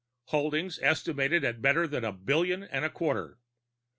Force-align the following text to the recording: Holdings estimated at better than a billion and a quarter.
Holdings 0.29 0.79
estimated 0.81 1.43
at 1.43 1.61
better 1.61 1.87
than 1.87 2.03
a 2.03 2.11
billion 2.11 2.63
and 2.63 2.83
a 2.83 2.89
quarter. 2.89 3.37